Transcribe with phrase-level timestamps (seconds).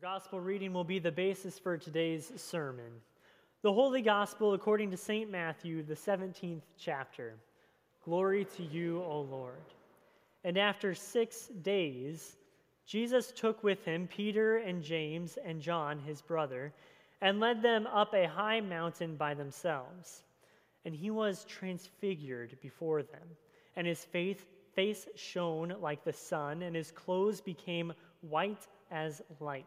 [0.00, 2.92] Our gospel reading will be the basis for today's sermon.
[3.62, 5.28] The Holy Gospel according to St.
[5.28, 7.34] Matthew, the 17th chapter.
[8.04, 9.64] Glory to you, O Lord.
[10.44, 12.36] And after six days,
[12.86, 16.72] Jesus took with him Peter and James and John, his brother,
[17.20, 20.22] and led them up a high mountain by themselves.
[20.84, 23.26] And he was transfigured before them,
[23.74, 24.46] and his face,
[24.76, 29.66] face shone like the sun, and his clothes became white as light.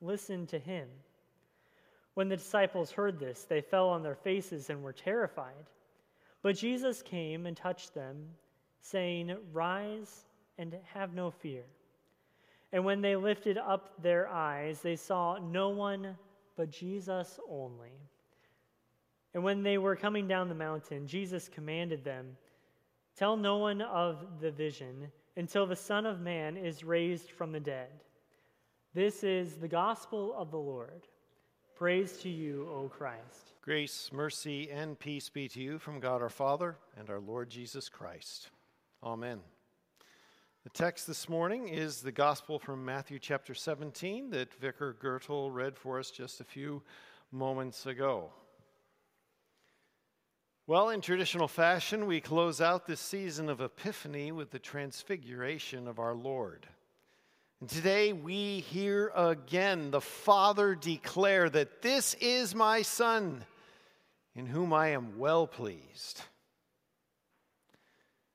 [0.00, 0.88] Listen to him.
[2.14, 5.70] When the disciples heard this, they fell on their faces and were terrified.
[6.42, 8.28] But Jesus came and touched them,
[8.80, 10.24] saying, Rise
[10.58, 11.62] and have no fear.
[12.72, 16.16] And when they lifted up their eyes, they saw no one
[16.56, 17.92] but Jesus only.
[19.34, 22.36] And when they were coming down the mountain, Jesus commanded them,
[23.16, 27.60] Tell no one of the vision until the Son of Man is raised from the
[27.60, 27.90] dead.
[28.94, 31.06] This is the gospel of the Lord.
[31.76, 33.52] Praise to you, O Christ.
[33.60, 37.90] Grace, mercy, and peace be to you from God our Father and our Lord Jesus
[37.90, 38.48] Christ.
[39.02, 39.40] Amen.
[40.64, 45.76] The text this morning is the gospel from Matthew chapter 17 that Vicar Gertel read
[45.76, 46.82] for us just a few
[47.30, 48.30] moments ago.
[50.66, 55.98] Well, in traditional fashion, we close out this season of Epiphany with the transfiguration of
[55.98, 56.66] our Lord.
[57.60, 63.44] And today we hear again the Father declare that this is my Son,
[64.36, 66.22] in whom I am well pleased.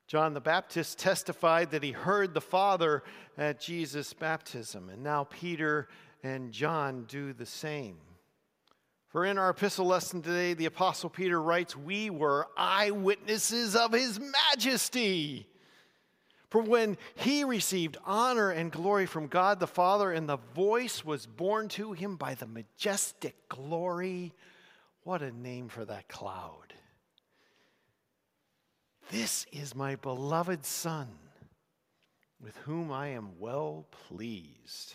[0.07, 3.01] John the Baptist testified that he heard the Father
[3.38, 5.88] at Jesus' baptism, and now Peter
[6.22, 7.95] and John do the same.
[9.07, 14.19] For in our epistle lesson today, the Apostle Peter writes, We were eyewitnesses of his
[14.19, 15.47] majesty.
[16.53, 21.25] For when he received honor and glory from God the Father, and the voice was
[21.25, 24.33] borne to him by the majestic glory,
[25.01, 26.75] what a name for that cloud.
[29.09, 31.07] This is my beloved Son,
[32.39, 34.93] with whom I am well pleased.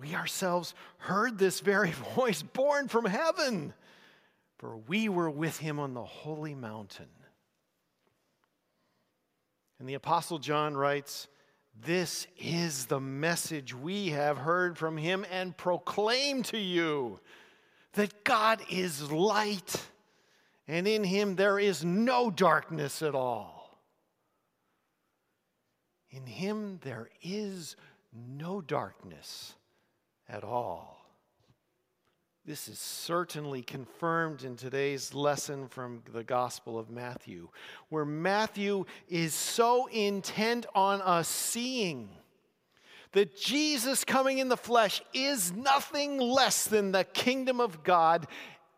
[0.00, 3.72] We ourselves heard this very voice borne from heaven,
[4.58, 7.06] for we were with him on the holy mountain.
[9.78, 11.28] And the Apostle John writes,
[11.80, 17.20] This is the message we have heard from him and proclaim to you
[17.94, 19.82] that God is light,
[20.66, 23.78] and in him there is no darkness at all.
[26.10, 27.76] In him there is
[28.12, 29.54] no darkness
[30.28, 31.03] at all.
[32.46, 37.48] This is certainly confirmed in today's lesson from the Gospel of Matthew,
[37.88, 42.10] where Matthew is so intent on us seeing
[43.12, 48.26] that Jesus coming in the flesh is nothing less than the kingdom of God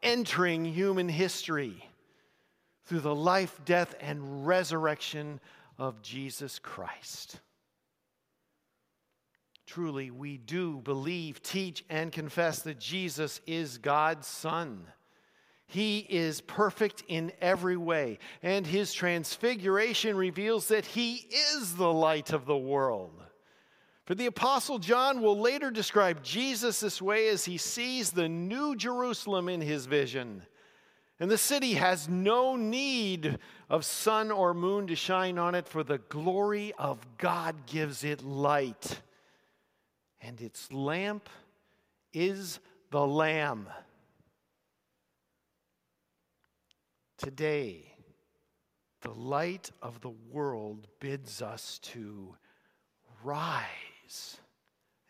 [0.01, 1.89] entering human history
[2.85, 5.41] through the life, death, and resurrection
[5.77, 7.41] of Jesus Christ.
[9.67, 14.87] Truly, we do believe, teach, and confess that Jesus is God's Son.
[15.67, 21.27] He is perfect in every way, and his transfiguration reveals that he
[21.57, 23.11] is the light of the world.
[24.05, 28.77] For the Apostle John will later describe Jesus this way as he sees the new
[28.77, 30.43] Jerusalem in his vision.
[31.19, 33.39] And the city has no need
[33.69, 38.23] of sun or moon to shine on it, for the glory of God gives it
[38.23, 39.01] light
[40.21, 41.29] and its lamp
[42.13, 42.61] is
[42.91, 43.69] the Lamb.
[47.19, 47.93] Today,
[49.03, 52.35] the light of the world bids us to
[53.23, 54.39] rise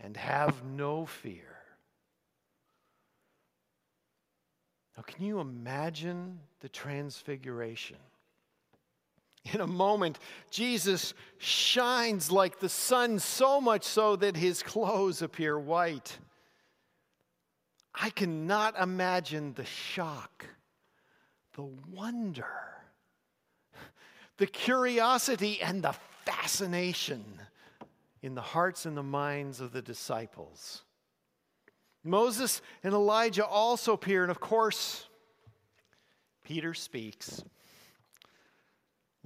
[0.00, 1.56] and have no fear.
[4.96, 7.96] Now, can you imagine the transfiguration?
[9.52, 10.18] In a moment,
[10.50, 16.18] Jesus shines like the sun, so much so that his clothes appear white.
[17.94, 20.46] I cannot imagine the shock,
[21.54, 22.46] the wonder,
[24.36, 25.94] the curiosity, and the
[26.24, 27.24] fascination
[28.22, 30.82] in the hearts and the minds of the disciples
[32.06, 35.06] Moses and Elijah also appear, and of course,
[36.44, 37.42] Peter speaks.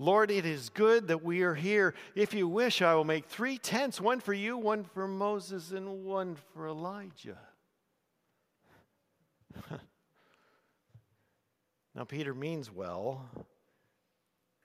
[0.01, 1.93] Lord, it is good that we are here.
[2.15, 6.07] If you wish, I will make three tents one for you, one for Moses, and
[6.07, 7.37] one for Elijah.
[11.95, 13.29] now, Peter means well,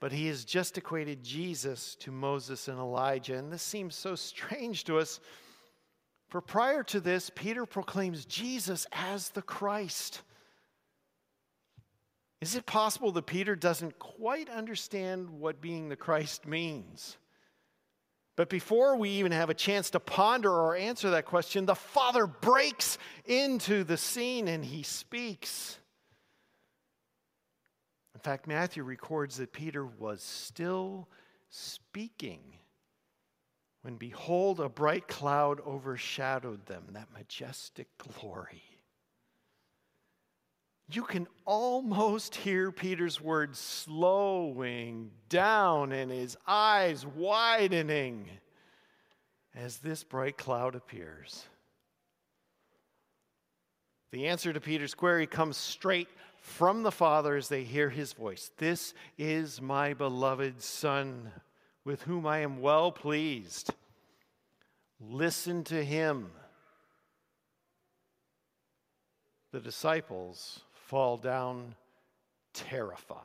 [0.00, 4.84] but he has just equated Jesus to Moses and Elijah, and this seems so strange
[4.84, 5.20] to us.
[6.28, 10.22] For prior to this, Peter proclaims Jesus as the Christ.
[12.40, 17.16] Is it possible that Peter doesn't quite understand what being the Christ means?
[18.36, 22.26] But before we even have a chance to ponder or answer that question, the Father
[22.26, 25.78] breaks into the scene and he speaks.
[28.14, 31.08] In fact, Matthew records that Peter was still
[31.48, 32.40] speaking
[33.80, 38.75] when, behold, a bright cloud overshadowed them, that majestic glory.
[40.88, 48.28] You can almost hear Peter's words slowing down and his eyes widening
[49.54, 51.44] as this bright cloud appears.
[54.12, 58.52] The answer to Peter's query comes straight from the Father as they hear his voice
[58.56, 61.32] This is my beloved Son,
[61.84, 63.74] with whom I am well pleased.
[65.00, 66.30] Listen to him.
[69.50, 71.74] The disciples fall down
[72.54, 73.20] terrified.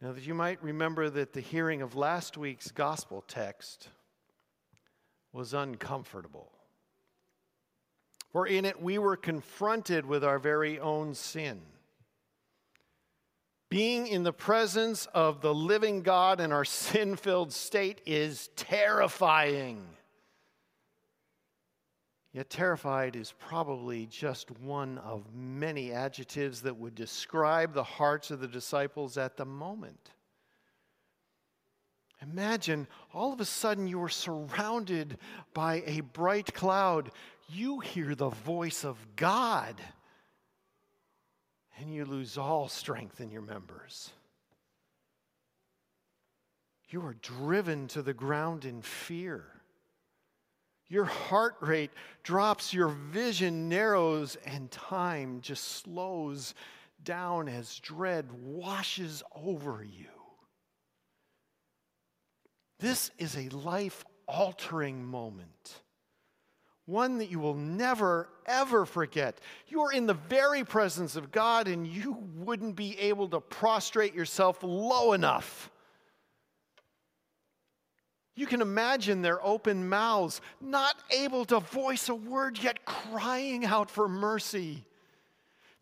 [0.00, 3.88] Now, that you might remember that the hearing of last week's gospel text
[5.32, 6.50] was uncomfortable.
[8.32, 11.60] For in it we were confronted with our very own sin.
[13.70, 19.86] Being in the presence of the living God in our sin filled state is terrifying.
[22.34, 28.40] Yet terrified is probably just one of many adjectives that would describe the hearts of
[28.40, 30.10] the disciples at the moment.
[32.20, 35.18] Imagine all of a sudden you are surrounded
[35.52, 37.12] by a bright cloud.
[37.48, 39.80] You hear the voice of God,
[41.78, 44.10] and you lose all strength in your members.
[46.88, 49.53] You are driven to the ground in fear.
[50.88, 51.90] Your heart rate
[52.22, 56.54] drops, your vision narrows, and time just slows
[57.02, 60.06] down as dread washes over you.
[62.80, 65.82] This is a life altering moment,
[66.86, 69.40] one that you will never, ever forget.
[69.68, 74.14] You are in the very presence of God, and you wouldn't be able to prostrate
[74.14, 75.70] yourself low enough
[78.34, 83.90] you can imagine their open mouths, not able to voice a word, yet crying out
[83.90, 84.84] for mercy.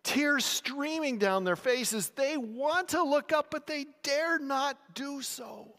[0.03, 2.11] Tears streaming down their faces.
[2.11, 5.73] They want to look up, but they dare not do so.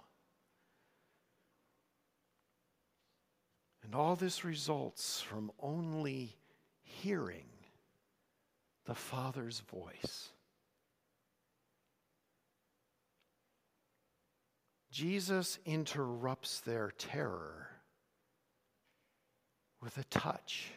[3.83, 6.35] And all this results from only
[6.81, 7.45] hearing
[8.85, 10.32] the Father's voice.
[14.93, 17.67] Jesus interrupts their terror
[19.81, 20.71] with a touch.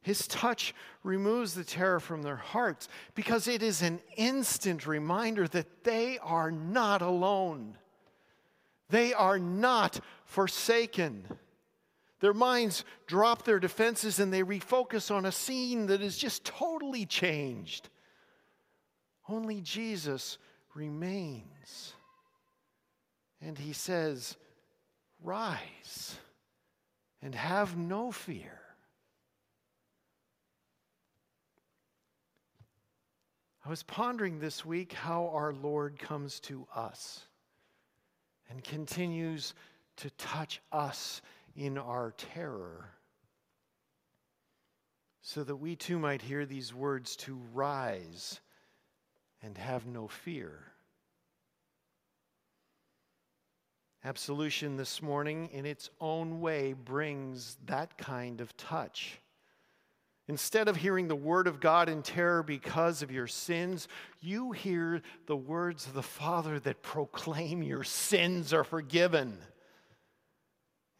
[0.00, 5.84] His touch removes the terror from their hearts because it is an instant reminder that
[5.84, 7.76] they are not alone.
[8.88, 11.26] They are not forsaken.
[12.20, 17.04] Their minds drop their defenses and they refocus on a scene that is just totally
[17.04, 17.90] changed.
[19.28, 20.38] Only Jesus
[20.74, 21.94] remains.
[23.40, 24.36] And he says,
[25.22, 26.16] Rise
[27.20, 28.58] and have no fear.
[33.64, 37.26] I was pondering this week how our Lord comes to us
[38.50, 39.54] and continues
[39.98, 41.22] to touch us
[41.54, 42.90] in our terror
[45.20, 48.40] so that we too might hear these words to rise
[49.42, 50.72] and have no fear.
[54.04, 59.20] Absolution this morning, in its own way, brings that kind of touch.
[60.28, 63.88] Instead of hearing the word of God in terror because of your sins,
[64.20, 69.38] you hear the words of the Father that proclaim your sins are forgiven.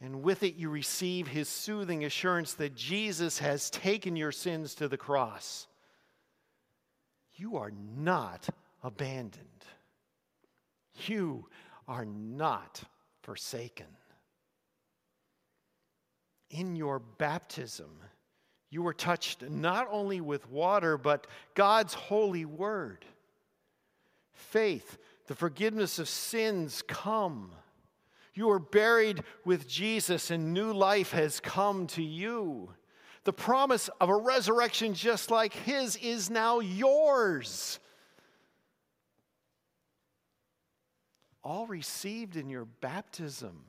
[0.01, 4.89] And with it, you receive his soothing assurance that Jesus has taken your sins to
[4.89, 5.69] the cross
[7.43, 8.49] you are not
[8.85, 9.65] abandoned.
[11.07, 11.49] You
[11.89, 12.81] are not
[13.25, 13.89] forsaken.
[16.51, 17.91] In your baptism,
[18.71, 23.05] you were touched not only with water, but God's holy word.
[24.33, 24.97] Faith,
[25.27, 27.51] the forgiveness of sins come.
[28.35, 32.71] You are buried with Jesus, and new life has come to you.
[33.25, 37.79] The promise of a resurrection just like his is now yours.
[41.45, 43.64] All received in your baptism.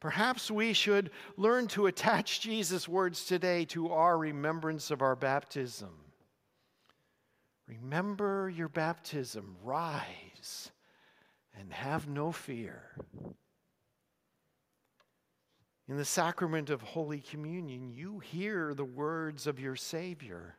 [0.00, 5.90] Perhaps we should learn to attach Jesus' words today to our remembrance of our baptism.
[7.66, 10.70] Remember your baptism, rise,
[11.58, 12.82] and have no fear.
[15.88, 20.56] In the sacrament of Holy Communion, you hear the words of your Savior.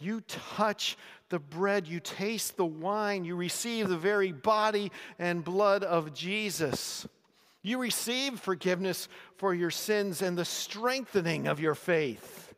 [0.00, 0.96] You touch
[1.28, 7.06] the bread, you taste the wine, you receive the very body and blood of Jesus.
[7.62, 12.54] You receive forgiveness for your sins and the strengthening of your faith.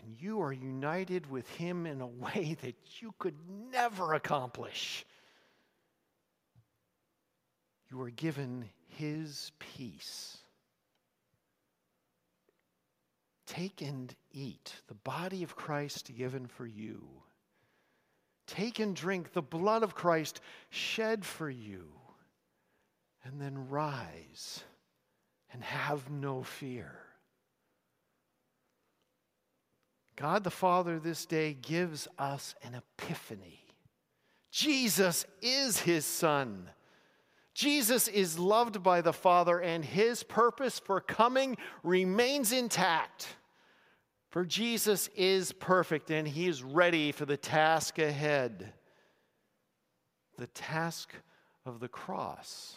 [0.00, 3.36] And you are united with Him in a way that you could
[3.72, 5.04] never accomplish.
[7.90, 10.38] You are given His peace.
[13.46, 17.02] Take and eat the body of Christ given for you.
[18.46, 20.40] Take and drink the blood of Christ
[20.70, 21.88] shed for you
[23.24, 24.62] and then rise
[25.52, 26.98] and have no fear.
[30.16, 33.60] God the Father this day gives us an epiphany.
[34.50, 36.70] Jesus is his Son.
[37.58, 43.26] Jesus is loved by the Father, and his purpose for coming remains intact.
[44.30, 48.72] For Jesus is perfect, and he is ready for the task ahead
[50.36, 51.12] the task
[51.66, 52.76] of the cross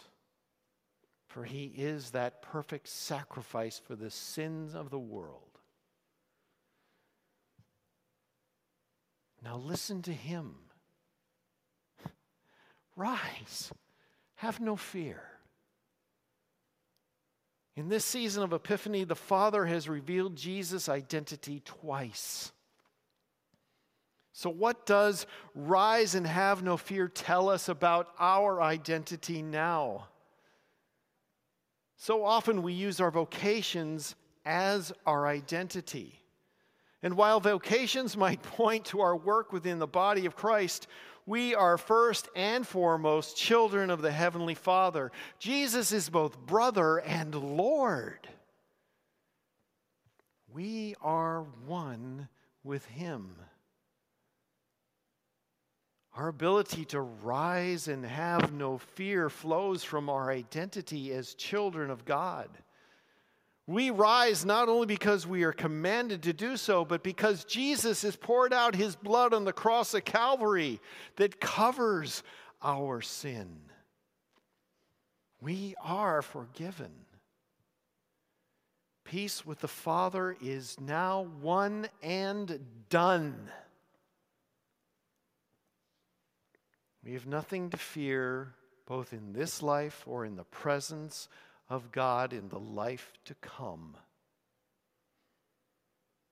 [1.32, 5.58] for he is that perfect sacrifice for the sins of the world.
[9.42, 10.56] Now listen to him.
[12.96, 13.72] Rise,
[14.42, 15.22] have no fear.
[17.76, 22.50] In this season of Epiphany, the Father has revealed Jesus' identity twice.
[24.32, 30.08] So, what does rise and have no fear tell us about our identity now?
[31.96, 36.18] So often we use our vocations as our identity.
[37.00, 40.88] And while vocations might point to our work within the body of Christ,
[41.26, 45.12] we are first and foremost children of the Heavenly Father.
[45.38, 48.28] Jesus is both brother and Lord.
[50.52, 52.28] We are one
[52.64, 53.36] with Him.
[56.14, 62.04] Our ability to rise and have no fear flows from our identity as children of
[62.04, 62.50] God.
[63.72, 68.16] We rise not only because we are commanded to do so, but because Jesus has
[68.16, 70.78] poured out his blood on the cross of Calvary
[71.16, 72.22] that covers
[72.60, 73.48] our sin.
[75.40, 76.90] We are forgiven.
[79.04, 82.60] Peace with the Father is now won and
[82.90, 83.50] done.
[87.02, 88.52] We have nothing to fear,
[88.84, 91.30] both in this life or in the presence
[91.72, 93.96] of God in the life to come.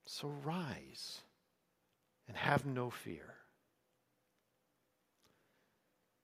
[0.05, 1.21] So rise
[2.27, 3.33] and have no fear.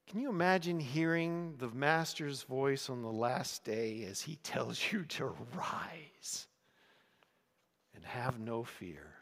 [0.07, 5.03] Can you imagine hearing the Master's voice on the last day as he tells you
[5.05, 6.45] to rise
[7.95, 9.15] and have no fear?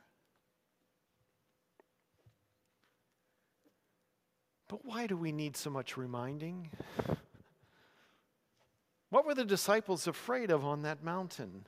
[4.67, 6.69] But why do we need so much reminding?
[9.15, 11.65] What were the disciples afraid of on that mountain?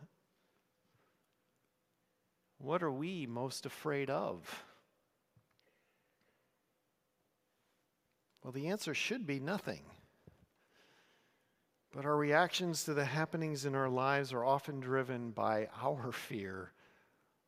[2.58, 4.66] What are we most afraid of?
[8.44, 9.84] Well, the answer should be nothing.
[11.96, 16.74] But our reactions to the happenings in our lives are often driven by our fear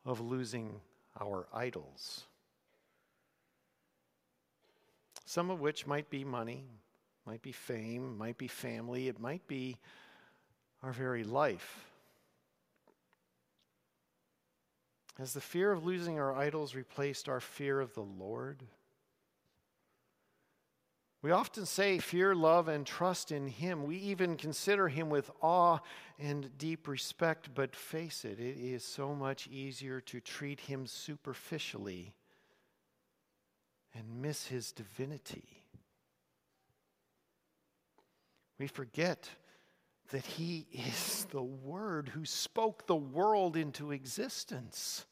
[0.06, 0.79] of losing
[1.20, 2.24] our idols
[5.25, 6.63] some of which might be money,
[7.29, 9.77] might be fame, might be family, it might be
[10.81, 11.86] our very life.
[15.19, 18.63] Has the fear of losing our idols replaced our fear of the Lord?
[21.21, 23.83] We often say fear, love, and trust in Him.
[23.83, 25.77] We even consider Him with awe
[26.17, 32.15] and deep respect, but face it, it is so much easier to treat Him superficially
[33.93, 35.58] and miss his divinity.
[38.59, 39.29] We forget
[40.11, 45.05] that He is the Word who spoke the world into existence.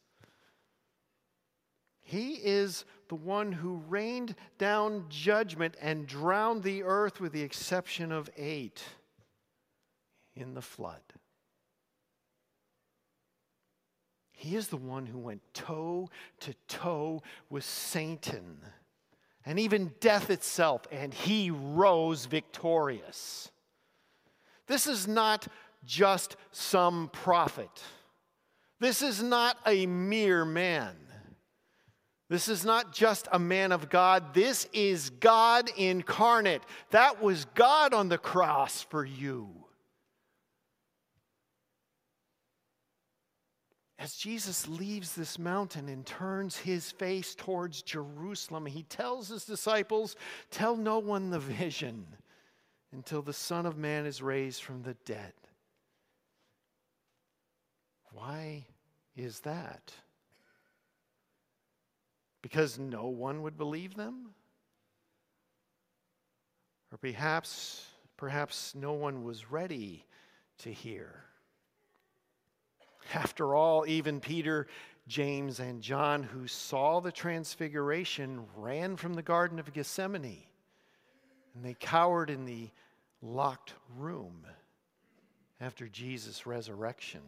[2.01, 8.11] He is the one who rained down judgment and drowned the earth, with the exception
[8.11, 8.81] of eight
[10.35, 11.01] in the flood.
[14.31, 16.09] He is the one who went toe
[16.41, 18.59] to toe with Satan
[19.47, 23.49] and even death itself, and he rose victorious.
[24.67, 25.47] This is not
[25.85, 27.81] just some prophet.
[28.81, 30.97] This is not a mere man.
[32.29, 34.33] This is not just a man of God.
[34.33, 36.61] This is God incarnate.
[36.91, 39.47] That was God on the cross for you.
[43.99, 50.15] As Jesus leaves this mountain and turns his face towards Jerusalem, he tells his disciples,
[50.51, 52.05] Tell no one the vision
[52.91, 55.33] until the Son of Man is raised from the dead.
[58.11, 58.65] Why
[59.15, 59.91] is that?
[62.43, 64.29] Because no one would believe them?
[66.91, 67.85] Or perhaps,
[68.15, 70.05] perhaps no one was ready
[70.59, 71.26] to hear.
[73.13, 74.67] After all, even Peter,
[75.07, 80.47] James, and John, who saw the transfiguration, ran from the Garden of Gethsemane
[81.57, 82.69] and they cowered in the
[83.21, 84.45] locked room
[85.59, 87.21] after Jesus' resurrection.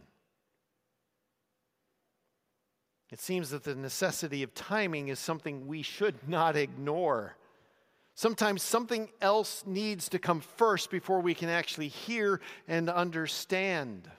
[3.11, 7.37] It seems that the necessity of timing is something we should not ignore.
[8.13, 14.11] Sometimes something else needs to come first before we can actually hear and understand.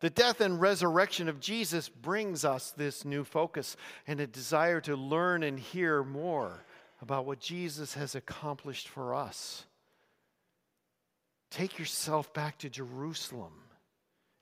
[0.00, 3.76] The death and resurrection of Jesus brings us this new focus
[4.06, 6.64] and a desire to learn and hear more
[7.00, 9.64] about what Jesus has accomplished for us.
[11.50, 13.52] Take yourself back to Jerusalem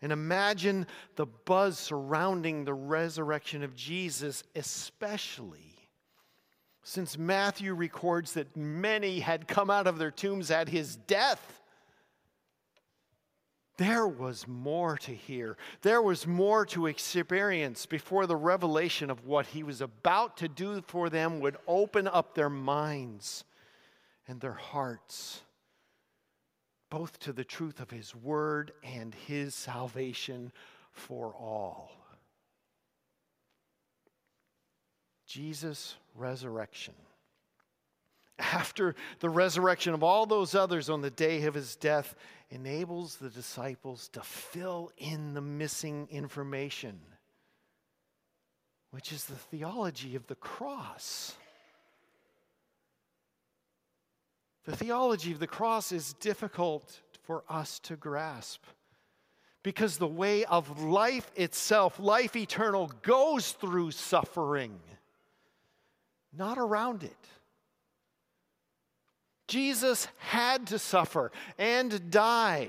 [0.02, 5.74] and imagine the buzz surrounding the resurrection of Jesus, especially
[6.82, 11.62] since Matthew records that many had come out of their tombs at his death.
[13.76, 15.56] There was more to hear.
[15.82, 20.80] There was more to experience before the revelation of what he was about to do
[20.86, 23.44] for them would open up their minds
[24.28, 25.42] and their hearts,
[26.88, 30.52] both to the truth of his word and his salvation
[30.92, 31.90] for all.
[35.26, 36.94] Jesus' resurrection
[38.38, 42.14] after the resurrection of all those others on the day of his death
[42.50, 47.00] enables the disciples to fill in the missing information,
[48.90, 51.34] which is the theology of the cross.
[54.64, 58.64] The theology of the cross is difficult for us to grasp
[59.62, 64.78] because the way of life itself, life eternal, goes through suffering,
[66.36, 67.16] not around it.
[69.46, 72.68] Jesus had to suffer and die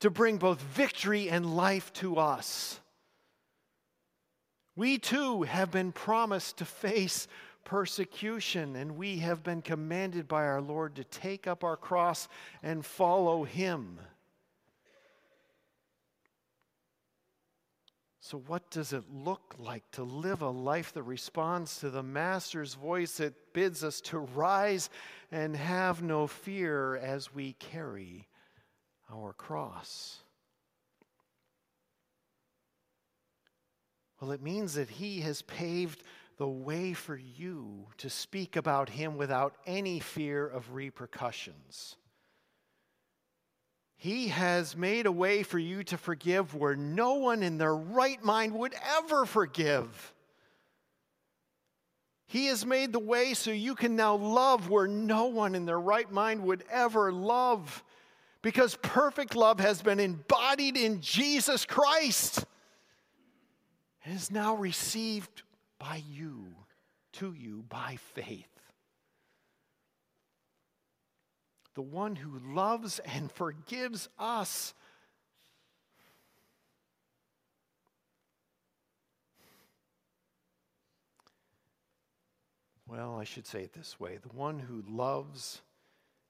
[0.00, 2.80] to bring both victory and life to us.
[4.76, 7.28] We too have been promised to face
[7.64, 12.28] persecution, and we have been commanded by our Lord to take up our cross
[12.62, 13.98] and follow Him.
[18.24, 22.72] So, what does it look like to live a life that responds to the Master's
[22.72, 24.88] voice that bids us to rise
[25.30, 28.26] and have no fear as we carry
[29.12, 30.22] our cross?
[34.18, 36.02] Well, it means that He has paved
[36.38, 41.96] the way for you to speak about Him without any fear of repercussions.
[44.04, 48.22] He has made a way for you to forgive where no one in their right
[48.22, 50.12] mind would ever forgive.
[52.26, 55.80] He has made the way so you can now love where no one in their
[55.80, 57.82] right mind would ever love.
[58.42, 62.44] Because perfect love has been embodied in Jesus Christ
[64.04, 65.44] and is now received
[65.78, 66.48] by you,
[67.14, 68.53] to you, by faith.
[71.74, 74.74] The one who loves and forgives us.
[82.86, 85.62] Well, I should say it this way the one who loves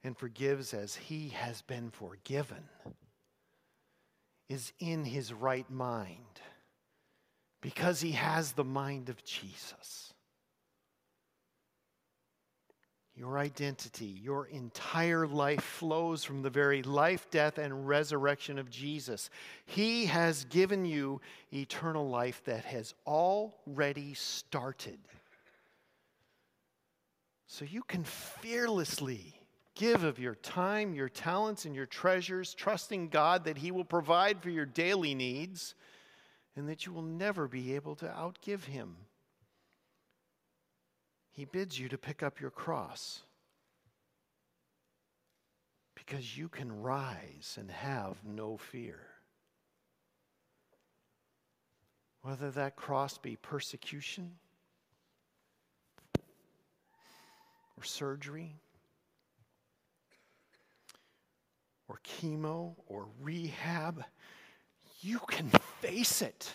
[0.02, 2.68] and forgives as he has been forgiven
[4.48, 6.40] is in his right mind
[7.60, 10.13] because he has the mind of Jesus.
[13.16, 19.30] Your identity, your entire life flows from the very life, death, and resurrection of Jesus.
[19.66, 21.20] He has given you
[21.52, 24.98] eternal life that has already started.
[27.46, 29.40] So you can fearlessly
[29.76, 34.42] give of your time, your talents, and your treasures, trusting God that He will provide
[34.42, 35.76] for your daily needs
[36.56, 38.96] and that you will never be able to outgive Him.
[41.34, 43.22] He bids you to pick up your cross
[45.96, 49.00] because you can rise and have no fear.
[52.22, 54.30] Whether that cross be persecution
[57.76, 58.54] or surgery
[61.88, 64.04] or chemo or rehab,
[65.00, 66.54] you can face it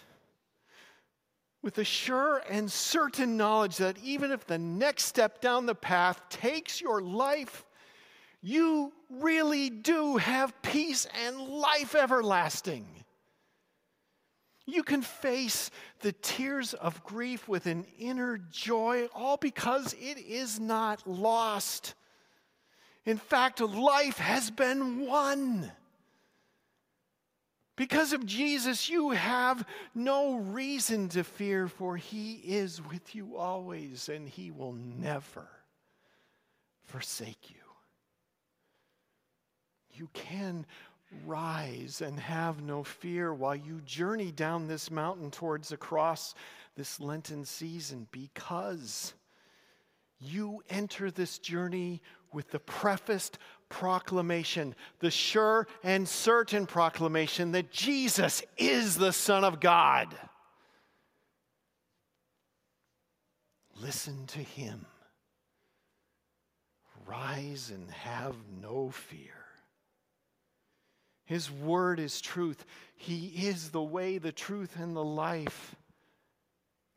[1.62, 6.22] with a sure and certain knowledge that even if the next step down the path
[6.30, 7.66] takes your life,
[8.42, 12.88] you really do have peace and life everlasting.
[14.66, 20.60] You can face the tears of grief with an inner joy, all because it is
[20.60, 21.96] not lost.
[23.06, 25.72] In fact, life has been won.
[27.80, 29.66] Because of Jesus, you have
[29.96, 35.48] no reason to fear, for he is with you always, and he will never
[36.84, 37.56] forsake you.
[39.94, 40.66] You can
[41.26, 46.36] rise and have no fear while you journey down this mountain towards the cross
[46.76, 49.14] this Lenten season because
[50.20, 52.02] you enter this journey
[52.34, 53.38] with the prefaced
[53.70, 60.14] proclamation, the sure and certain proclamation that Jesus is the Son of God.
[63.82, 64.86] Listen to him.
[67.06, 69.34] Rise and have no fear.
[71.26, 72.66] His word is truth.
[72.96, 75.76] He is the way, the truth, and the life.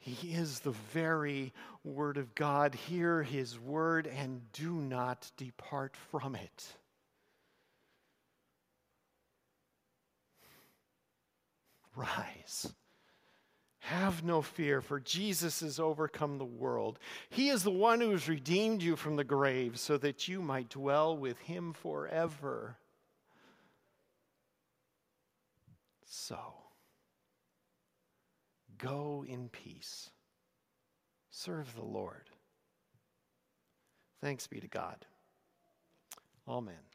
[0.05, 1.53] He is the very
[1.85, 2.75] Word of God.
[2.75, 6.67] Hear His word and do not depart from it.
[11.95, 12.73] Rise.
[13.79, 16.99] Have no fear, for Jesus has overcome the world.
[17.31, 20.69] He is the one who has redeemed you from the grave so that you might
[20.69, 22.77] dwell with Him forever.
[26.05, 26.39] So,
[28.79, 30.11] Go in peace.
[31.31, 32.31] Serve the Lord.
[34.21, 35.07] Thanks be to God.
[36.47, 36.92] Amen.